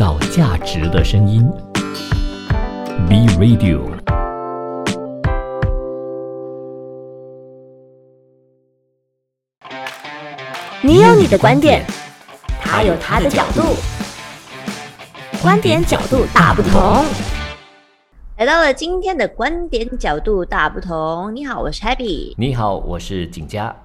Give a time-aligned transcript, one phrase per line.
[0.00, 1.46] 造价值的声音
[3.06, 3.82] ，B Radio。
[10.80, 11.84] 你有你的观点，
[12.62, 13.60] 他有他的角度，
[15.42, 17.04] 观点角度大不同。
[18.38, 21.36] 来到了今天的观点角度大不同。
[21.36, 22.32] 你好，我是 Happy。
[22.38, 23.76] 你好，我是景佳。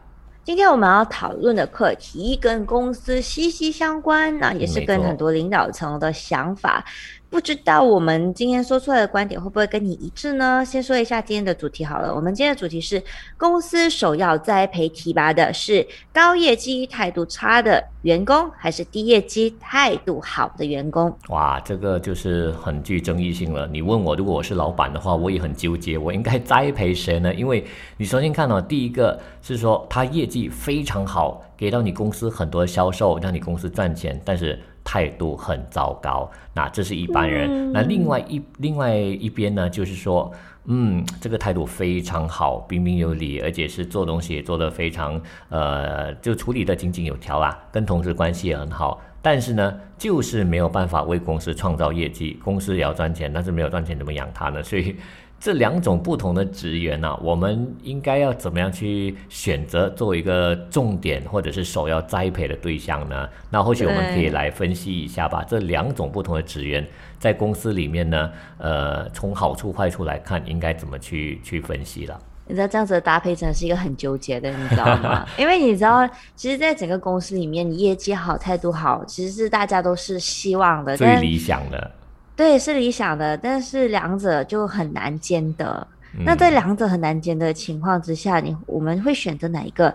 [0.46, 6.86] 今天我们要讨论的课题跟公司息息相关，那也是跟很多领导层的想法。
[7.30, 10.64] 不知道我们今天说出来的观点会不会跟你一致呢？
[10.64, 12.16] 先说一下今天的主题好了。
[12.16, 13.04] 我们今天的主题是：
[13.38, 21.14] 公司首要栽培提拔的是高业绩态度差的员工，还是低业绩态度好的员工？
[21.28, 23.68] 哇，这个就是很具争议性了。
[23.68, 27.34] 你问我，如果我是老板的话，我也很纠结，我应该栽培谁呢？
[27.34, 27.66] 因为
[27.98, 34.58] 你首先看到第一个是说他业绩非常好，给到你公司很多销售，让你公司赚钱，但是。
[34.86, 37.74] 态度很糟糕，那这是一般人。
[37.74, 40.32] 那另外一另外一边呢，就是说，
[40.66, 49.02] 嗯，这个态度非常好，彬彬有礼，而且是做东西也做得非常，呃，就处理的井井有条啊，跟同事关系也很好。
[49.22, 54.64] 但是呢，就是没有办法为公司创造业绩，公司也要赚钱，但是没有赚钱怎么养他呢？
[54.64, 54.96] 所以。
[55.40, 63.30] 这两种不同的职员呢，我们应该要怎么样去选择作为一个重点或者是首要栽培的对象呢？
[63.52, 65.44] 那或许我们可以来分析一下吧。
[65.48, 66.86] 这两种不同的职员
[67.20, 72.20] 在公司里面呢，呃，从好处坏处来看，应该怎么去去分析了？
[72.48, 75.26] 你知道这样子的搭配真的是一个很纠结的，你知道吗？
[75.38, 81.92] 因为你知道，其实，在整个公司里面，你业绩好、态度好，其实是大家都是希望的，最理想的。
[82.36, 85.88] 对，是理想的，但是两者就很难兼得。
[86.26, 89.94] 那在两者很难兼的情况之下，你我们会选择哪一个？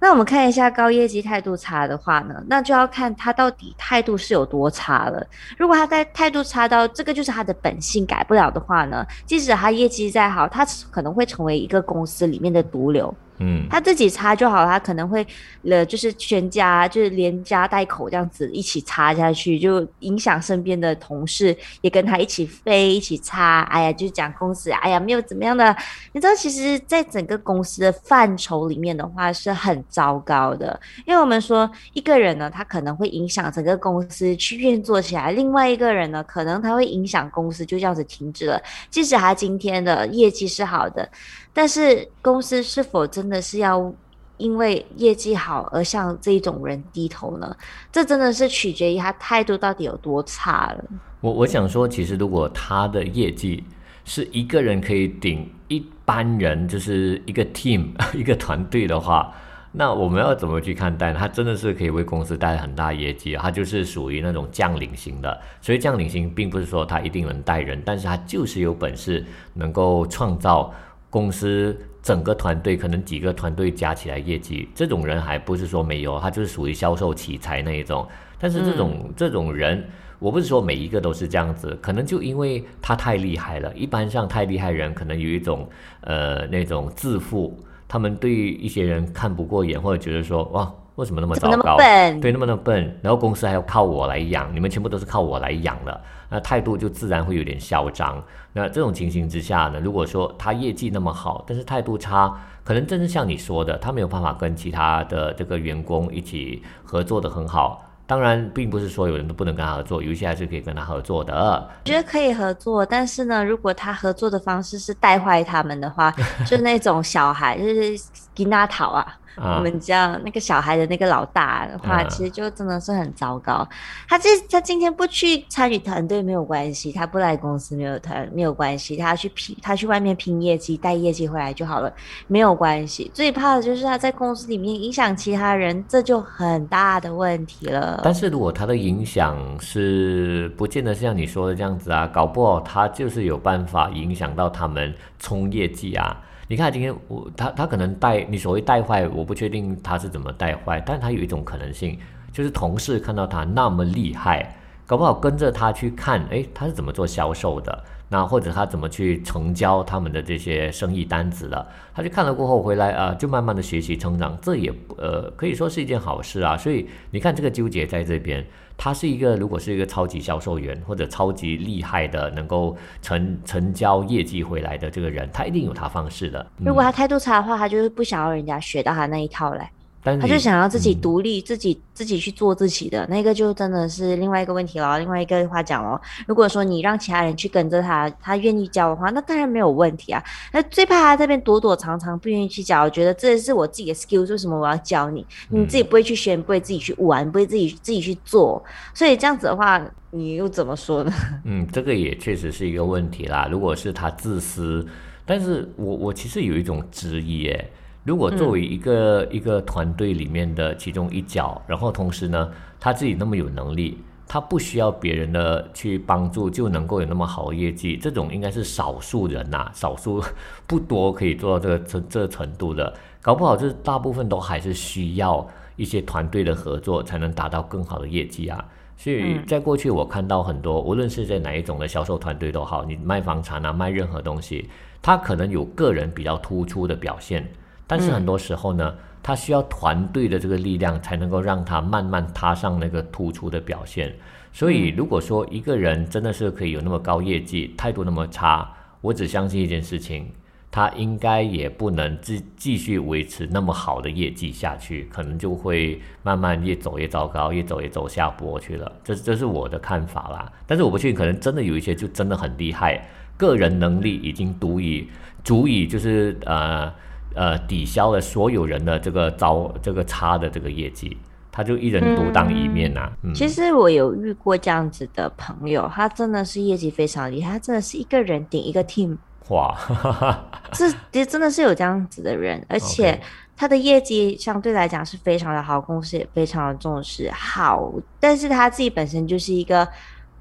[0.00, 5.24] 那我们看一下高业绩态度差的话呢，那就要看他到底态度是有多差了。
[5.56, 13.14] 如果他在态度差到这个就是他的本性改不了的话呢，即使他业绩再好，他可能会成为一个公司里面的毒瘤。
[13.44, 15.26] 嗯，他自己擦就好，他可能会，
[15.64, 23.62] 呃，就是全家就是连家带口这样子一起擦下去，就影响身边的同事也跟他一起飞，一起擦。
[23.62, 25.76] 哎呀，就讲公司，哎呀，没有怎么样的。
[26.12, 30.78] 你知道，其实，在整个公司的范畴里面的话，是很糟糕的。
[31.04, 38.62] 因为我们说一个人呢，他可能会影响整个公司去运作起来；另外一个人呢，可能他会影响公司就这样子停止了。
[38.88, 41.08] 即使他今天的业绩是好的。
[41.54, 43.92] 但是公司是否真的是要
[44.36, 47.56] 因为业绩好而向这种人低头呢？
[47.90, 50.84] 这真的是取决于他态度到底有多差了。
[51.20, 53.64] 我我想说，其实如果他的业绩
[54.04, 59.32] 是一个人可以顶一般人，就是一个 team 一个团队的话，
[59.70, 61.12] 那我们要怎么去看待？
[61.12, 65.40] 他真的是可以为公司带来很大业绩，他就是属于那种将领型的。
[65.60, 70.72] 所以将领型并不是说他一定能带人，但是他就是有本事能够创造。
[71.08, 78.06] 公司整个团队可能几个团队加起来业绩，这种人还不是说没有，他就是属于销售奇才那一种。
[78.38, 83.72] 但是这种这种人，我不是说每一个都是这样子，可能就因为他太厉害了。
[83.74, 85.68] 一般上太厉害人，可能有一种
[86.00, 90.74] 呃那种自负，他们对一些人看不过眼，或者觉得说哇。
[91.02, 91.76] 为什么那么糟糕？
[91.76, 98.22] 对，那么那么笨，然后公司还要靠我来养，你们全部都是靠我来养的，那态度就自然会有点嚣张。
[98.52, 107.84] 那这种情形之下呢，如果说他业绩那么好，但是态度差，可能真是像你说的，他没有办法跟其他的这个员工一起合作的很好。
[108.06, 111.34] 当然，并不是所有人都不能跟他合作，有一些还是可以跟他合作的。
[111.34, 116.14] 我觉得可以合作，但是呢，如果他合作的方式是带坏他们的话，
[116.46, 117.98] 就那种小孩，就是
[118.34, 119.18] 吉纳桃啊。
[119.36, 123.66] 我们家那个小孩的那个老大的话，其实就真的是很糟糕。
[124.08, 131.92] 他这他今天不去参与团队没有关系，他不来公司没有团没有关系，他去拼他去外面拼业绩带业绩回来就好了，
[132.26, 133.10] 没有关系。
[133.14, 138.00] 最怕的就是他在公司里面影响其他人，这就很大的问题了。
[138.04, 146.16] 但是如果他的影响是不见得像你说的这样子啊，搞不好他就是有办法影响到他们冲业绩啊。
[146.48, 151.98] 你看今天我他他可能带你所谓带坏，我不确定他是怎么带坏，但他有一种可能性，
[152.32, 154.54] 就是同事看到他那么厉害，
[154.86, 157.84] 搞不好跟着他去看，诶，他是怎么做销售的。
[158.08, 161.66] 那或者他怎么去成交他们的这些生意单子了？
[161.94, 166.54] 他去看了过后回来啊，就慢慢的学习成长，这也呃可以说是一件好事啊。
[166.54, 168.44] 所以你看这个纠结在这边，
[168.76, 176.44] 他是一个如果是一个超级销售员或者超级厉害的能够成成交业绩回来的这个人，他一定有他方式的。
[176.58, 179.70] 如果他态度差的话，他就是不想要人家学到他那一套来。
[180.02, 184.98] 但他就想要自己嗯独立，自己自己去做自己的那个，就真的是另外一个问题了。
[184.98, 190.22] 另外一个话讲哦，如果说你让其他人去跟着他，他愿意教的话，那当然没有问题啊。
[190.52, 195.24] 那最怕他这边躲躲藏藏，不愿意去教，我觉得这是我自己的 skill，为什么我要教你？
[195.50, 198.62] 你自己不会去学，你不会自己去玩，不会自己自己去做，
[198.92, 201.12] 所以这样子的话，你又怎么说呢？
[201.44, 203.48] 嗯，这个也确实是一个问题啦。
[203.50, 204.84] 如果是他自私，
[205.24, 207.70] 但是我我其实有一种质疑诶，
[208.04, 212.50] 如果作为一个、一个团队里面的其中一角，然后同时呢，
[212.80, 220.20] 他自己那么有能力，他不需要别人的去帮助就能够有那么好的业绩，这种应该是少数人呐、少数
[220.66, 225.46] 不多可以做到这个这这程度的，搞不好这大部分都还是需要
[225.76, 228.64] 一些团队的合作才能达到更好的业绩啊。
[228.96, 234.68] 所以在过去，我看到很多，无论是在哪一种的销售团队都好，你卖房产啊，卖任何东西，
[235.00, 237.48] 他可能有个人比较突出的表现，
[237.92, 244.10] 但是很多时候呢，他需要团队的这个力量才能够让他慢慢踏上那个突出的表现。
[244.50, 248.66] 所以，如果说一个人真的是可以有那么高业绩，态度那么差，
[249.02, 250.26] 我只相信一件事情，
[250.70, 258.90] 他应该也不能继继续维持那么好的业绩下去，可能就会慢慢越走越糟糕，越走越走下坡去了。
[259.04, 260.50] 这这是我的看法啦。
[260.66, 263.06] 但是我不确定，可能真的有一些就真的很厉害，
[263.36, 265.10] 个人能力已经足以
[265.44, 266.90] 足以就是呃
[267.34, 271.16] 呃抵消了所有人的这个糟这个差的这个业绩，
[271.50, 279.16] 他就一人独当一面呐、嗯，其实我有遇过这样子的朋友，他真的是业绩非常厉害，他真的是一个人顶一个 team，
[279.48, 279.76] 哇，
[280.72, 283.20] 这这真的是有这样子的人，而且
[283.56, 287.30] 他的业绩相对来讲是非常的好，公司也非常的重视。
[287.32, 289.86] 好，但是他自己本身就是一个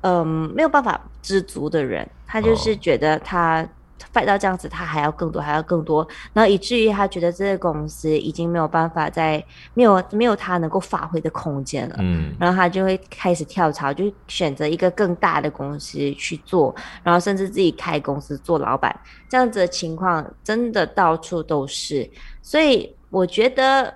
[0.02, 3.68] 嗯没有办法知足的人，他就是哦觉得他。
[4.14, 9.44] Fight 到这样子，他还要更多，还要更多，然后以至于他觉得这个公司已经没有办法再
[9.74, 11.96] 没有没有他能够发挥的空间了。
[12.00, 18.94] 嗯然后他就会开始跳槽，就选择一个更大的公司去做，然后甚至自己开公司做老板，
[19.30, 22.10] 这样子的情况真的到处都是。
[22.42, 23.94] 所以我觉得，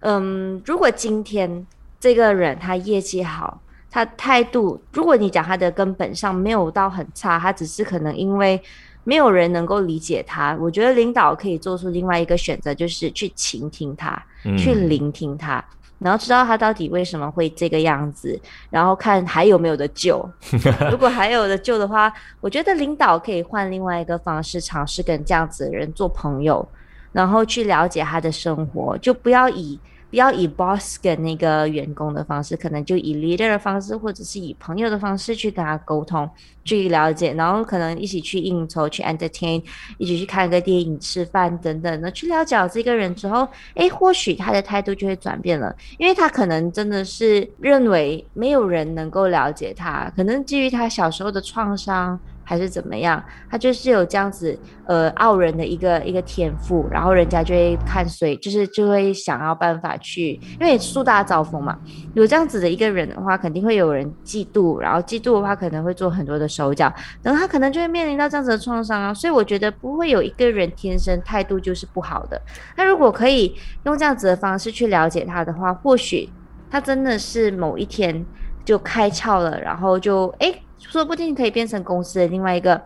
[0.00, 1.66] 嗯，如果今天
[2.00, 3.60] 这个人他业绩好，
[3.90, 8.60] 他态度，如果你讲他的根本上没有到很差，他只是可能因为
[9.04, 15.64] 没有人能够理解他，我觉得领导可以做出另外一个选择，就是去倾听他，嗯去聆听他。
[16.00, 20.28] 然后知道他到底为什么会这个样子，然后看还有没有的救。
[20.90, 26.66] 如果还有的救的话，我觉得领导可以换另外一个方式，尝试跟这样子的人做朋友，
[27.12, 29.78] 然后去了解他的生活，就不要以
[30.14, 36.30] 不要以 boss 跟那个员工的方式，可能就以 leader 的方式，或者是以朋友的方式去跟他沟通，
[36.64, 39.60] 去了解，然后可能一起去应酬、去 entertain，
[39.98, 52.16] 一起去看个电影、吃饭等等的，去了解这个人之后，诶，或许他的态度就会转变了，因为他可能真的是认为没有人能够了解他，可能基于他小时候的创伤。
[52.44, 54.56] 还是怎么样，他就是有这样子
[54.86, 61.78] 呃傲人的一个一个天赋，然后人家就会看谁，就是就会想要办法去，因为树大招风嘛，
[62.14, 66.92] 有这样子的一个人的话，肯定会有人嫉妒，然后嫉妒的话可能会做很多的手脚，
[67.22, 72.40] 然后他可能就会面临到这样子的创伤啊，所以我觉得不会有一个人天生态度就是不好的，
[72.76, 76.28] 那如果可以用这样子的方式去了解他的话，或许
[76.70, 78.24] 他真的是某一天
[78.64, 82.80] 就开窍了，然后就诶，说不定可以变成公司的另外一个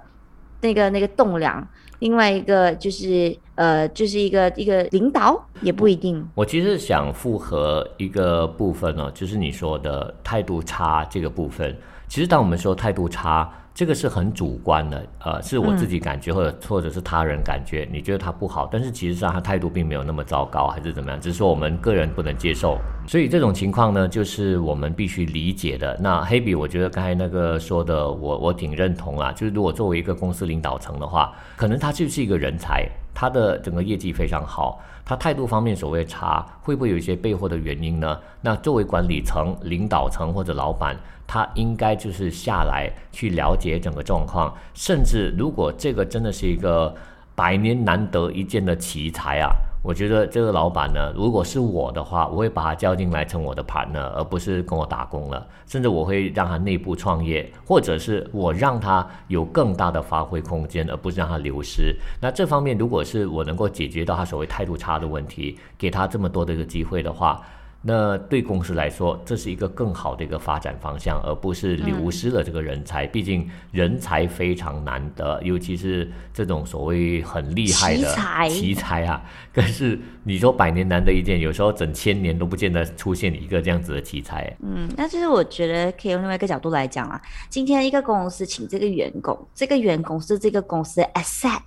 [0.60, 1.66] 那个那个栋梁，
[1.98, 6.26] 另外一个就是呃，就是一个一个领导也不一定。
[6.34, 11.76] 我其实想复合一个部分呢、就是你说的态度差这个部分。
[12.08, 21.20] 其实当我们说态度差，这个是很主观的，呃，是我自己感觉，或者或者是他人感觉，你觉得他不好，但是其实上他态度并没有那么糟糕，还是怎么样？
[21.20, 22.76] 只是说我们个人不能接受。
[23.06, 25.96] 所以这种情况呢，就是我们必须理解的。
[26.00, 29.30] 那黑比，我觉得刚才那个说的，我我挺认同啊。
[29.30, 38.18] 就是如果作为一个公司领导层的话，可能他就是一个人才，他的整个业绩非常好，他态度方面所谓差，会不会有一些背后的原因呢？
[38.40, 40.96] 那作为管理层、领导层或者老板，
[41.28, 46.92] 他应该就是下来去了解整个状况，甚至如果这个真的是一个
[47.36, 49.50] 百年难得一见的奇才啊，
[49.84, 61.94] 我觉得这个老板呢，如果是我的话，我会把他叫进来成我的 partner，而不是跟我打工了，甚至我会让他内部创业，或者是我让他有更大的发挥空间，而不是让他流失。
[62.20, 67.40] 那这方面，如果是我能够解决到他所谓态度差的问题，给他这么多的一个机会的话，
[67.80, 73.06] 那对公司来说，这是一个更好的一个发展方向，而不是流失了这个人才。
[73.06, 79.22] 毕竟人才非常难得，尤其是这种所谓很厉害的奇才啊。
[79.54, 84.54] 更是你说百年难得一见，有时候整千年都不见得出现一个这样子的题材。
[84.60, 87.18] 嗯，那就是我觉得可以用另外一个角度来讲啊。
[87.48, 91.62] 今天一个公司请这个员工，这个员工是这个公司的 asset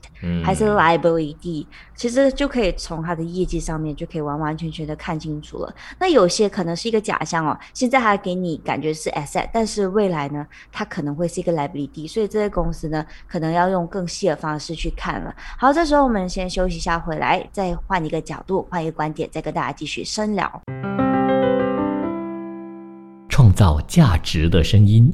[0.46, 1.66] 还是 liability，
[1.96, 5.76] 其实就可以从他的业绩上面就可以完完全全的看清楚了。
[5.98, 15.36] 那有些可能是一个假象哦，现在还给你感觉是 asset，但是未来呢，它可能会是一个 liability，所以这些公司呢，可能要用更细的方式去看了。
[15.58, 20.62] 好，这时候我们先休息一下，回来再换一个角度，换一个观点，再跟大家继续深聊，
[23.30, 25.10] 创造价值的声音。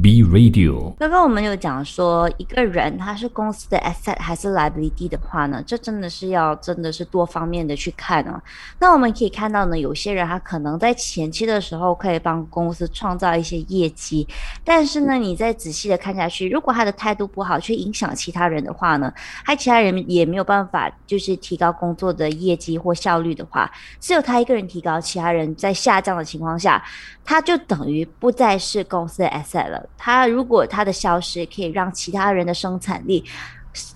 [0.00, 0.94] B Radio。
[0.98, 8.42] 刚刚我们有讲说，一个人他是公司的 asset 还是 liability 的话呢，这真的是要真的是多方面的去看啊。
[8.78, 14.26] 那我们可以看到呢，有些人他可能在前期的时候可以帮公司创造一些业绩，
[14.64, 19.12] 但是呢，你再仔细的看下去，如果他的态度不好，去影响其他人的话呢，
[19.44, 23.70] 他其他人也没有办法就是提高工作的业绩或效率的话，
[24.00, 26.82] 只有他一个人提高，其他人在下降的情况下，
[27.22, 29.81] 他就等于不再是公司的 asset 了。
[29.96, 33.24] 他如果他的消失可以让其他人的生产力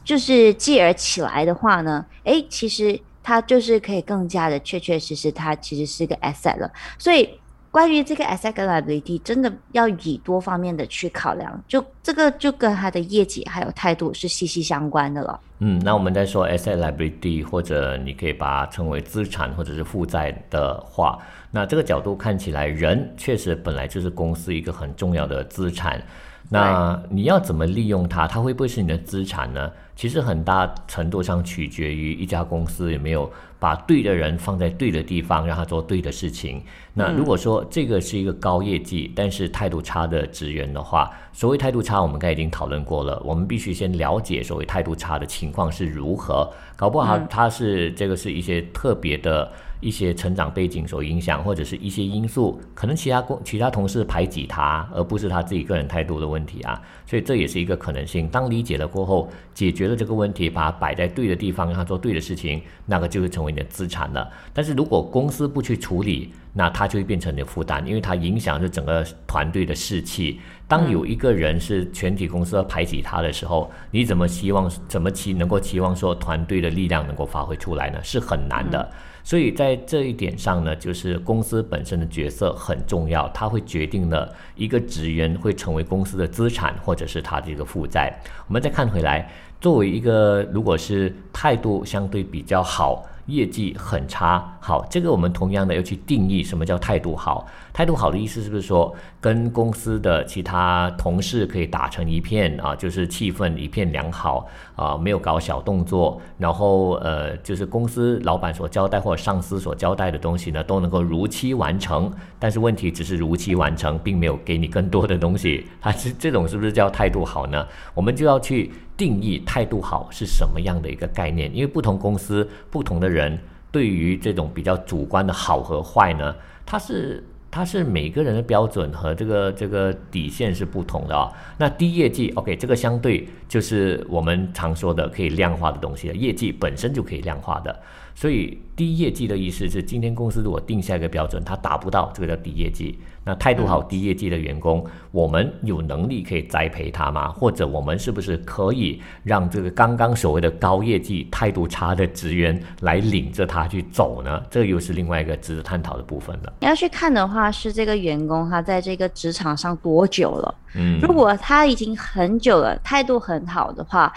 [0.05, 2.05] 就是继而起来的话呢？
[2.25, 6.71] 诶，其实他就是可以更加的确确实实，他其实是个 asset 了。
[6.99, 7.39] 所以
[7.77, 15.39] 关于这个 asset liability，真的要以多方面的去考量，就这个就跟他的业绩还有态度是息息相关的了。
[15.59, 21.19] 嗯，那我们在说 asset liability，或者你可以把它称为资产或者是负债的话。
[21.51, 26.03] 那这个角度看起来，人确实本来就是公司一个很重要的资产。
[26.49, 28.27] 那你要怎么利用它？
[28.27, 29.71] 它会不会是你的资产呢？
[29.97, 36.63] 其实很大程度上取决于一家公司有没有把对的人放在对的地方，让他做对的事情。
[36.93, 43.21] 那如果说这个是一个高业绩但是态度差的职员的话，所谓态度差，我们刚才已经讨论过了。
[43.25, 49.51] 我们必须先了解所谓态度差的情况是如何，搞不好他是这个是一些特别的。
[49.81, 58.29] 一些成长背景所影响，或者是一些因素，可能其他工其他同事排挤他，而不是他自己个人态度的问题啊，所以这也是一个可能性。
[58.29, 64.31] 当理解了过后，解决了这个问题，把它摆在对的地方，让他做对的事情，那个就会成为你的资产了。
[64.53, 70.41] 但是如果公司不去处理，那它就会变成你的负担，因为它影响着整个团队的士气。
[70.67, 78.01] 当有一个人是全体公司要排挤他的时候，你怎么希望怎么期能够期望说团队的力量能够发挥出来呢？
[78.03, 78.91] 是很难的。
[79.23, 88.19] 所以在这一点上呢，就是公司本身的角色很重要，它会决定了一个职员会成为公司的资产，或者是他的一个负债。
[88.49, 93.05] 我们再看回来，作为一个如果是态度相对比较好。
[93.27, 97.47] 业绩很差，好，这个我们同样的要去定义什么叫态度好。
[97.73, 102.75] 态度好的意思是不是说跟公司的其他同事可以打成一片啊？
[102.75, 112.11] 就是气氛一片良好啊，没有搞小动作，然后呃，就是公司老板所交代或者上司所交代的东西呢，都能够如期完成。
[112.39, 117.67] 但是问题只是如期完成，并没有给你更多的东西，它是这种是不是叫态度好呢？
[117.93, 118.73] 我们就要去。
[118.97, 121.55] 定义态度好是什么样的一个概念？
[121.55, 123.39] 因为不同公司、不同的人
[123.71, 126.35] 对于这种比较主观的好和坏呢，
[126.65, 131.31] 它是它是每个人的标准和这个这个底线是不同的啊。
[131.59, 137.81] 那低业绩，OK，这个相对就是我们常说的可以量化的东西，业绩本身就可以量化的。
[138.17, 142.99] 所以低业绩的意思是，今天公司如果定下一个标准，它达不到，这个叫低业绩。
[143.23, 147.29] 那态度好、低业绩的员工，我们有能力可以栽培他吗？
[147.29, 154.43] 或者我们是不是可以让这个刚刚所谓的高业绩、态度差的职员来领着他去走呢？
[154.51, 156.53] 这又是另外一个值得探讨的部分了。
[156.61, 160.55] 你要去看的话，是这个员工他在这个职场上多久了？
[160.75, 164.11] 嗯，如果他已经很久了，态度很好的话。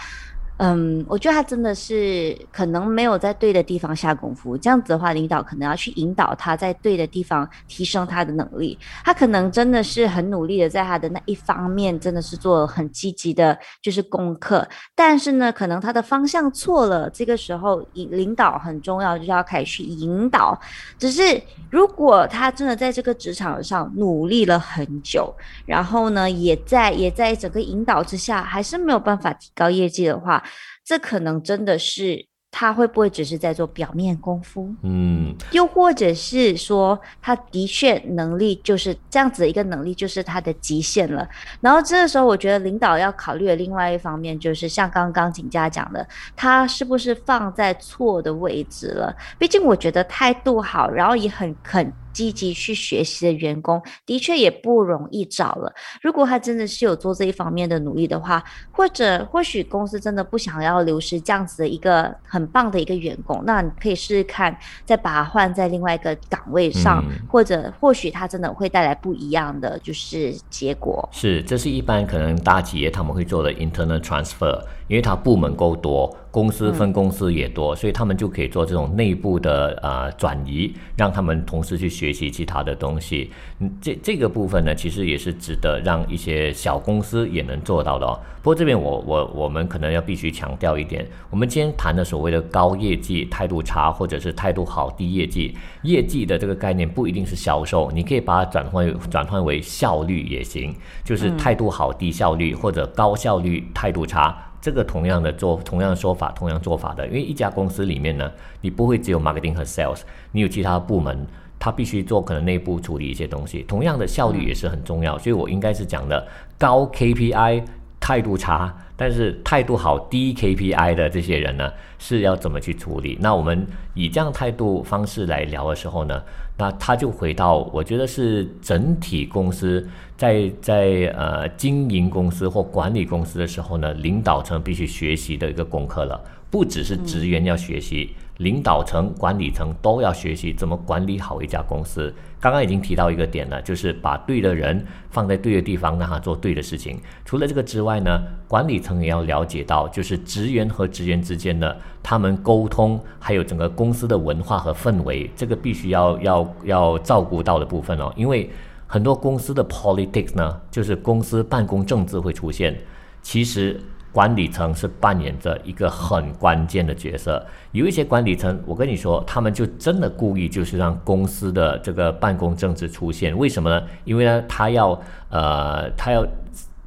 [0.62, 4.58] 嗯，我觉得他真的是可能没有在对的地方下功夫。
[4.58, 8.78] 这样子的话，领导可能要去引导他在对的地方提升他的能力。
[9.02, 14.68] 他可能真的是很努力的在他的那一方面，真的是做很积极的，就是功课。
[14.94, 17.08] 但是呢，可能他的方向错了。
[17.08, 20.60] 这个时候，引领导很重要，就是要开始去引导。
[20.98, 21.40] 只是
[21.70, 30.42] 如果他真的在这个职场上努力了很久，然后呢，也在也在整个引导之下，还是没有办法提高业绩的话，
[30.84, 34.68] 这可能真的是他会不会只是在做表面功夫？
[34.82, 41.28] 嗯，又或者是说，他的确能力就是这样子的一个能力，就是他的极限了。
[41.60, 49.14] 然后这个时候，我觉得领导要考虑的另外一方面，就是像刚刚景佳讲的，他是不是放在错的位置了？
[49.38, 51.92] 毕竟我觉得态度好，然后也很肯。
[52.12, 55.72] 积极去学习的员工，的确也不容易找了。
[56.02, 58.42] 如果他真的是有做这一方面的努力的话，
[58.72, 71.08] 或者或许公司真的不想要流失这样子的一个很棒的一个员工，那你可以试试看，再把它换在另外一个岗位上，或者或许他真的会带来不一样的就是结果。
[71.12, 74.60] 是，这是一般可能大企业他们会做的 internal transfer。
[74.90, 83.30] 因为它部门够多，公司分公司也多，所以他们就可以做这种内部的呃转移，让他们同时去学习其他的东西。
[83.60, 88.18] 嗯，这这个部分呢，其实也是值得让一些小公司也能做到的哦。
[88.42, 104.36] 不过这边我我我们可能要必须强调一点，我们今天谈的所谓的高业绩、态度差，或者是态度好低业绩，业绩的这个概念不一定是销售，你可以把它转换转换为效率也行，就是态度好低效率，或者高效率态度差。
[104.60, 110.00] 这个同样的做，同样的说法，同样做法的，因为一家公司里面呢，你不会只有 marketing 和 sales，
[110.32, 111.26] 你有其他部门，
[111.58, 116.26] 他必须做可能内部处理一些东西，同样的效率也是很重要，所以我应该是讲的
[116.58, 117.64] 高 KPI
[118.00, 123.18] 态度差，但是态度好低 KPI 的这些人呢，是要怎么去处理？
[123.20, 126.22] 那我们以这样态度方式来聊的时候呢？
[126.56, 136.20] 那他就回到，我觉得是整体公司在在呃经营公司或管理公司的时候呢，领导层必须学习的一个功课了。
[136.50, 138.10] 不只是职员要学习，
[138.40, 142.12] 领导层、管理层都要学习怎么管理好一家公司。
[142.40, 146.98] 刚刚已经提到一个点了，就是把对的人放在对的地方，让他做对的事情。
[147.22, 158.10] 除了这个之外呢，管理层也要了解到，就是职员和职员之间的他们沟通，还有整个公司的文化和氛围，这个必须要要要照顾到的部分哦。
[158.16, 158.50] 因为
[158.86, 162.74] 很多公司的 politics 呢，就是公司办公政治会出现，
[163.20, 163.78] 其实。
[164.12, 173.82] 管理层是扮演着一个很关键的角色，有一些管理层，我跟你说，他们就真的故意就是让公司的这个办公政治出现，为什么呢？
[174.04, 176.26] 因为呢，他要呃，他要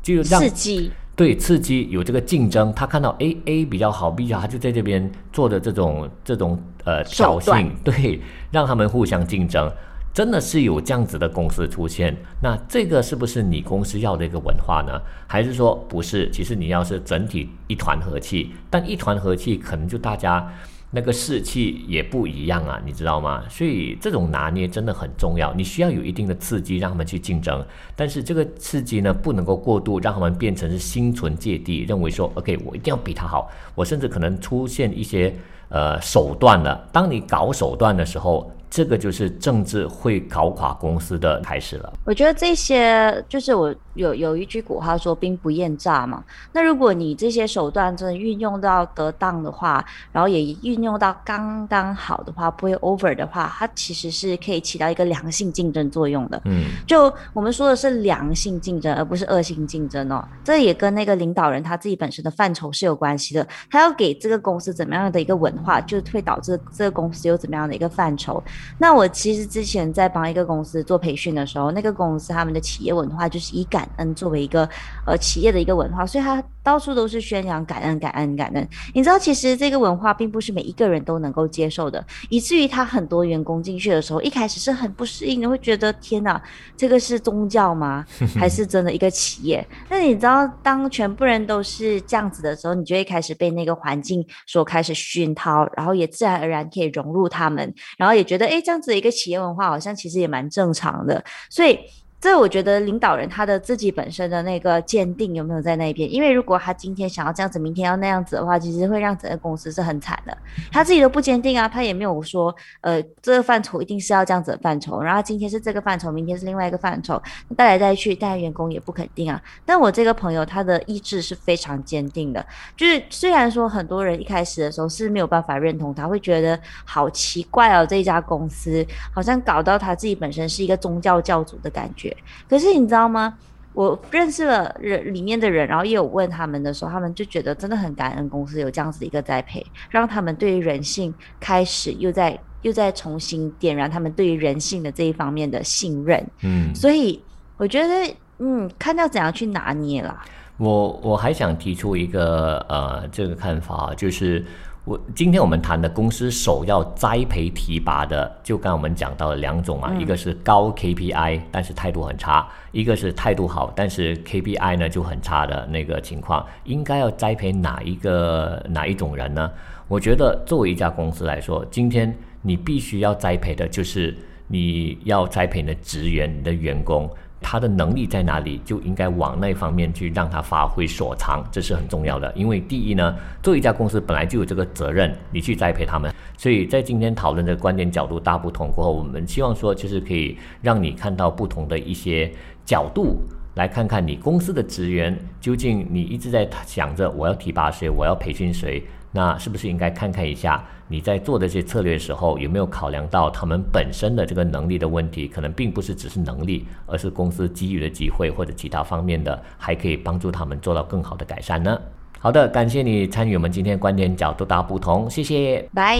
[0.01, 8.20] 就让刺激，对，刺激有这个竞争，他看到 A A 比较好，B 较他就在这边做的这种这种呃挑衅，对，
[8.51, 9.72] 让他们互相竞争。
[10.13, 15.01] 真的是有这样子的公司出现，那这个是不是你公司要的一个文化呢？
[15.25, 16.29] 还是说不是？
[16.29, 20.47] 其实你要是整体一团和气，但一团和气可能就大家
[20.91, 23.43] 那个士气也不一样啊，你知道吗？
[23.49, 35.34] 所以这种拿捏真的很重要，你需要有一定的刺激让他们去竞争，但是这个刺激呢不能够过度，让他们变成是心存芥蒂，认为说 OK 我一定要比他好，我甚至可能出现一些
[35.69, 36.88] 呃手段了。
[36.91, 38.53] 当你搞手段的时候。
[38.74, 41.94] 这个就是政治会搞垮公司的开始了。
[42.04, 46.24] 我觉得这些就是我有有一句古话说“兵不厌诈”嘛。
[46.52, 56.42] 那如果你这些手段真的运用到得当的话，然后也运用到刚刚好的话，不会 over 的话，它其实是可以起到一个良性竞争作用的。
[56.46, 60.28] 嗯，就我们说的是良性竞争，而不是恶性竞争哦。
[60.44, 63.48] 这也跟那个领导人他自己本身的范畴是有关系的。
[63.70, 68.44] 他要给这个公司怎么样的一个文化，就会导致这个公司有怎么样的一个范畴。
[68.78, 74.67] 那我其实之前在帮一个公司做培训的时候，那个公司他们的企业文化就是以感恩作为一个
[75.06, 78.67] 呃企业的一个文化，所以他到处都是宣扬感恩、感恩、感恩。
[78.93, 86.41] 你知道，其实这个文化并不是每一个人都能够接受的，以至于他很多员工进去的时候，一开始是很不适应的，会觉得天哪，
[86.78, 88.06] 这个是宗教吗？
[88.36, 89.65] 还是真的一个企业？
[89.89, 98.62] 那你知道，当全部人都是这样子的时候，你就会开始被那个环境所开始熏陶，然后也自然而然可以融入他们，然后也觉得哎。
[98.62, 101.80] 这样子的一个企业文化，好像其实也蛮正常的，所以。
[102.24, 106.10] 这我觉得领导人他的自己本身的那个坚定有没有在那边？
[106.10, 110.38] 因为如果他今天想要这样子，明天要那样子的话，其实会让整个公司是很惨的。
[110.72, 117.22] 他自己都不坚定啊，他也没有说，呃，这个范畴一定是要这样子的范畴，然后今天是这个范畴，明天是另外一个范畴，
[117.58, 119.42] 带来带去，带员工也不肯定啊。
[119.66, 122.46] 但我这个朋友他的意志是非常坚定的，
[122.78, 132.12] 就是虽然说很多人一开始的时候是没有办法认同他，会觉得好奇怪哦，这家公司好像搞到他自己本身是一个宗教教主的感觉。
[132.49, 133.38] 可是你知道吗？
[133.73, 146.23] 我认识了人里面的人，然后也有问他们的时候，他们就觉得真的很感恩公司有这样子一个栽培，让他们对于人性开始又在又在重新点燃他们对于人性的这一方面的信任。
[146.43, 147.19] 嗯，所以
[147.58, 150.15] 我觉得，嗯，看到怎样去拿捏了。
[150.58, 154.45] 我我还想提出一个呃这个看法，就是。
[154.86, 169.50] 我今天我们谈的公司首要栽培提拔的，就刚我们讲到了两种嘛，一个是高 KPI，但是态度很差；一个是态度好，但是 KPI 呢就很差的那个情况，应该要栽培哪一个哪一种人呢？
[169.88, 174.13] 我觉得作为一家公司来说，今天你必须要栽培的就是
[174.48, 177.10] 你要栽培你的职员、你的员工。
[177.43, 182.32] 他的能力在哪里，就应该往那方面去让他发挥所长，这是很重要的。
[182.36, 186.12] 因为第一呢，做一家公司本来就有这个责任，你去栽培他们。
[186.38, 192.32] 所以在今天讨论的观点角度大不同过后，我们希望说，就是可以让你看到不同的一些
[192.65, 193.21] 角度，
[193.56, 198.82] 来看看你公司的职员究竟你一直在想着我要提拔谁，我要培训谁。
[199.15, 211.80] 那是不是应该看看一下，你在做的这些策略时候，有没有考量到他们本身的这个能力的问题，可能并不是只是能力，而是公司给予的机会或者其他方面的，还可以帮助他们做到更好的改善呢？
[212.19, 215.63] 好的，感谢你参与我们今天观点角度大不同，谢谢。
[215.73, 215.99] 拜。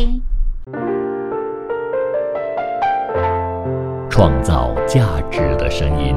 [4.10, 6.16] 创造价值的声音。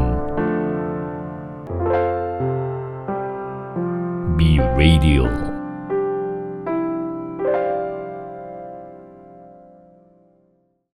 [4.37, 5.46] be radio。